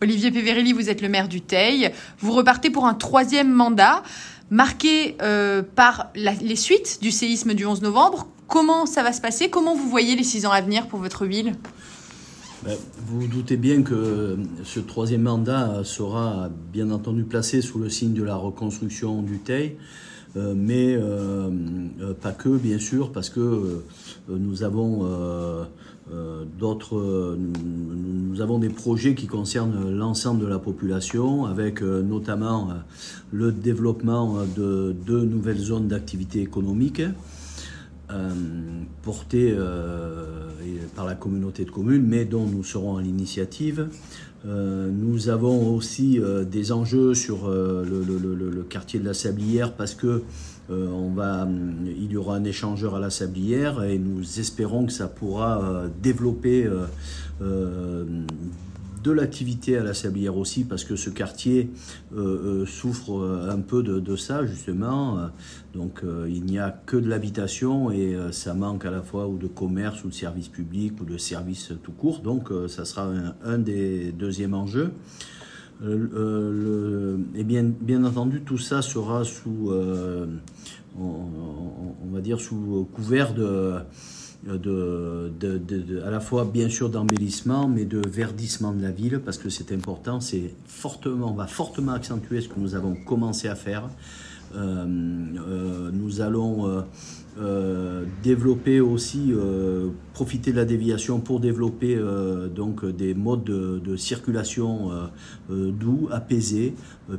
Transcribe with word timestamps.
Olivier 0.00 0.30
Péverelli, 0.30 0.72
vous 0.72 0.90
êtes 0.90 1.02
le 1.02 1.08
maire 1.08 1.28
du 1.28 1.40
Teil. 1.40 1.90
Vous 2.20 2.32
repartez 2.32 2.70
pour 2.70 2.86
un 2.86 2.94
troisième 2.94 3.52
mandat, 3.52 4.04
marqué 4.50 5.16
euh, 5.22 5.62
par 5.62 6.10
les 6.14 6.56
suites 6.56 6.98
du 7.02 7.10
séisme 7.10 7.54
du 7.54 7.66
11 7.66 7.82
novembre. 7.82 8.28
Comment 8.46 8.86
ça 8.86 9.02
va 9.02 9.12
se 9.12 9.20
passer? 9.20 9.50
Comment 9.50 9.74
vous 9.74 9.88
voyez 9.88 10.14
les 10.14 10.22
six 10.22 10.46
ans 10.46 10.52
à 10.52 10.60
venir 10.60 10.86
pour 10.86 11.00
votre 11.00 11.26
ville? 11.26 11.54
Ben, 12.64 12.76
vous 13.06 13.26
doutez 13.26 13.56
bien 13.56 13.82
que 13.82 14.38
ce 14.64 14.80
troisième 14.80 15.22
mandat 15.22 15.82
sera 15.84 16.48
bien 16.72 16.90
entendu 16.90 17.24
placé 17.24 17.60
sous 17.60 17.78
le 17.78 17.88
signe 17.88 18.14
de 18.14 18.22
la 18.22 18.36
reconstruction 18.36 19.22
du 19.22 19.38
Teil, 19.38 19.76
euh, 19.76 19.82
mais 20.36 20.94
euh, 20.94 21.50
euh, 22.00 22.14
pas 22.14 22.32
que, 22.32 22.50
bien 22.50 22.78
sûr, 22.78 23.12
parce 23.12 23.30
que 23.30 23.40
euh, 23.40 23.82
nous 24.28 24.62
avons 24.62 25.00
euh, 25.02 25.64
euh, 26.12 26.44
d'autres, 26.58 26.96
euh, 26.98 27.38
nous, 27.64 28.40
avons 28.40 28.58
des 28.58 28.68
projets 28.68 29.14
qui 29.14 29.26
concernent 29.26 29.90
l'ensemble 29.90 30.40
de 30.40 30.46
la 30.46 30.58
population, 30.58 31.46
avec 31.46 31.82
euh, 31.82 32.02
notamment 32.02 32.70
euh, 32.70 32.74
le 33.32 33.52
développement 33.52 34.36
de 34.56 34.94
nouvelles 35.06 35.58
zones 35.58 35.88
d'activité 35.88 36.40
économique. 36.40 37.00
euh, 37.00 37.12
portée 39.02 39.54
euh, 39.56 40.58
par 40.96 41.06
la 41.06 41.14
communauté 41.14 41.64
de 41.64 41.70
communes, 41.70 42.06
mais 42.06 42.24
dont 42.24 42.46
nous 42.46 42.64
serons 42.64 42.96
à 42.96 43.02
l'initiative. 43.02 43.88
Euh, 44.46 44.88
nous 44.90 45.28
avons 45.28 45.74
aussi 45.74 46.20
euh, 46.20 46.44
des 46.44 46.70
enjeux 46.70 47.14
sur 47.14 47.48
euh, 47.48 47.84
le, 47.84 48.62
quartier 48.62 49.00
de 49.00 49.04
la 49.04 49.14
Sablière 49.14 49.74
parce 49.74 49.94
que 49.94 50.22
euh, 50.70 51.44
il 51.86 52.12
y 52.12 52.16
aura 52.16 52.36
un 52.36 52.44
échangeur 52.44 52.94
à 52.94 53.00
la 53.00 53.10
Sablière 53.10 53.82
et 53.82 53.98
nous 53.98 54.38
espérons 54.38 54.86
que 54.86 54.92
ça 54.92 55.08
pourra 55.08 55.62
euh, 55.62 55.88
développer 56.02 56.64
euh, 56.64 56.84
euh, 57.42 58.04
de 59.02 59.10
l'activité 59.10 59.76
à 59.76 59.82
la 59.82 59.94
Sablière 59.94 60.36
aussi, 60.36 60.64
parce 60.64 60.84
que 60.84 60.96
ce 60.96 61.10
quartier 61.10 61.70
euh, 62.14 62.62
euh, 62.62 62.66
souffre 62.66 63.18
euh, 63.18 63.50
un 63.50 63.60
peu 63.60 63.82
de, 63.82 64.16
ça, 64.16 64.44
justement. 64.46 65.30
Donc, 65.74 66.02
il 66.28 66.44
n'y 66.44 66.58
a 66.58 66.70
que 66.70 66.96
de 66.96 67.08
l'habitation 67.08 67.90
et 67.92 68.16
ça 68.32 68.54
manque 68.54 68.84
à 68.84 68.90
la 68.90 69.02
fois 69.02 69.28
ou 69.28 69.36
de 69.38 69.46
commerce 69.46 70.02
ou 70.04 70.08
de 70.08 70.14
services 70.14 70.48
publics 70.48 71.00
ou 71.00 71.04
de 71.04 71.18
services 71.18 71.72
tout 71.82 71.92
court. 71.92 72.20
Donc, 72.20 72.48
ça 72.68 72.84
sera 72.84 73.08
un, 73.44 73.58
des 73.58 74.12
deuxièmes 74.12 74.54
enjeux. 74.54 74.90
Et 75.82 77.44
bien, 77.44 77.70
bien 77.80 78.04
entendu, 78.04 78.40
tout 78.40 78.58
ça 78.58 78.82
sera 78.82 79.24
sous, 79.24 79.72
on 80.98 82.12
va 82.12 82.20
dire, 82.20 82.40
sous 82.40 82.88
couvert 82.92 83.34
de, 83.34 83.74
à 84.46 86.10
la 86.10 86.20
fois 86.20 86.44
bien 86.44 86.68
sûr 86.68 86.90
d'embellissement, 86.90 87.68
mais 87.68 87.84
de 87.84 88.00
verdissement 88.08 88.72
de 88.72 88.82
la 88.82 88.90
ville, 88.90 89.20
parce 89.24 89.38
que 89.38 89.48
c'est 89.48 89.72
important. 89.72 90.20
C'est 90.20 90.50
fortement, 90.66 91.32
on 91.32 91.34
va 91.34 91.46
fortement 91.46 91.92
accentuer 91.92 92.40
ce 92.40 92.48
que 92.48 92.58
nous 92.58 92.74
avons 92.74 92.94
commencé 92.94 93.48
à 93.48 93.54
faire. 93.54 93.88
Euh, 94.54 94.86
euh, 94.86 95.90
nous 95.92 96.20
allons 96.20 96.84
euh, 97.38 98.04
développer 98.22 98.80
aussi, 98.80 99.32
profiter 100.12 100.52
de 100.52 100.56
la 100.56 100.64
déviation 100.64 101.20
pour 101.20 101.40
développer 101.40 101.98
donc 102.54 102.84
des 102.84 103.14
modes 103.14 103.44
de, 103.44 103.80
de 103.84 103.96
circulation 103.96 104.90
doux, 105.48 106.08
apaisés, 106.10 106.74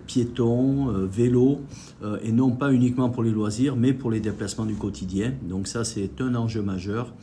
piétons, 0.07 0.87
vélos, 1.07 1.61
et 2.23 2.31
non 2.31 2.51
pas 2.51 2.73
uniquement 2.73 3.09
pour 3.09 3.23
les 3.23 3.31
loisirs, 3.31 3.75
mais 3.75 3.93
pour 3.93 4.11
les 4.11 4.19
déplacements 4.19 4.65
du 4.65 4.75
quotidien. 4.75 5.33
Donc 5.43 5.67
ça, 5.67 5.83
c'est 5.83 6.19
un 6.21 6.35
enjeu 6.35 6.61
majeur. 6.61 7.13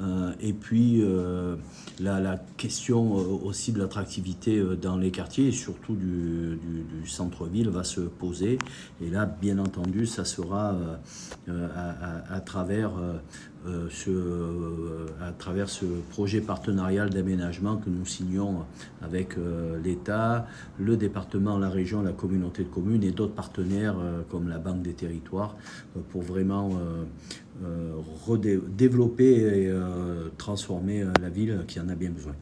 Euh, 0.00 0.32
et 0.40 0.52
puis 0.52 1.00
euh, 1.02 1.56
la, 1.98 2.36
question 2.56 3.18
euh, 3.18 3.22
aussi 3.44 3.72
de 3.72 3.78
l'attractivité 3.78 4.62
dans 4.80 4.96
les 4.96 5.10
quartiers 5.10 5.48
et 5.48 5.52
surtout 5.52 5.96
du, 5.96 6.58
centre-ville 7.06 7.70
va 7.70 7.84
se 7.84 8.00
poser. 8.00 8.58
Et 9.00 9.10
là, 9.10 9.26
bien 9.26 9.58
entendu, 9.58 10.06
ça 10.06 10.24
sera 10.24 10.76
à 11.48 12.40
travers, 12.40 12.90
euh, 13.66 13.88
ce, 13.90 14.10
euh, 14.10 15.06
à 15.20 15.32
travers 15.32 15.68
ce 15.68 15.84
projet 16.10 16.40
partenarial 16.40 17.10
d'aménagement 17.10 17.76
que 17.76 17.90
nous 17.90 18.06
signons 18.06 18.64
avec 19.02 19.36
euh, 19.36 19.80
l'État, 19.82 20.46
le 20.78 20.96
département, 20.96 21.58
la 21.58 21.68
région, 21.68 22.02
la 22.02 22.12
communauté 22.12 22.64
de 22.64 22.68
communes 22.68 23.02
et 23.02 23.10
d'autres 23.10 23.34
partenaires 23.34 23.96
euh, 23.98 24.22
comme 24.30 24.48
la 24.48 24.58
Banque 24.58 24.82
des 24.82 24.94
territoires 24.94 25.56
euh, 25.96 26.00
pour 26.10 26.22
vraiment 26.22 26.70
développer 28.76 29.64
et 29.64 29.72
transformer 30.36 31.04
la 31.20 31.28
ville 31.28 31.64
qui 31.66 31.80
en 31.80 31.88
a 31.88 31.94
bien 31.94 32.10
besoin. 32.10 32.34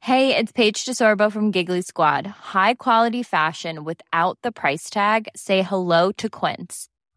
Hey, 0.00 0.36
it's 0.36 0.52
Paige 0.52 0.84
DeSorbo 0.84 1.30
from 1.30 1.50
Giggly 1.50 1.82
Squad. 1.82 2.26
High 2.26 2.74
quality 2.74 3.22
fashion 3.22 3.84
without 3.84 4.38
the 4.42 4.52
price 4.52 4.90
tag. 4.90 5.28
Say 5.34 5.62
hello 5.62 6.12
to 6.18 6.28
Quince. 6.28 6.88